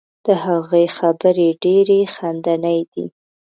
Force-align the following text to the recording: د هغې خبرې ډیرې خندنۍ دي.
د 0.25 0.27
هغې 0.43 0.85
خبرې 0.97 1.47
ډیرې 1.63 1.99
خندنۍ 2.15 2.79
دي. 2.93 3.05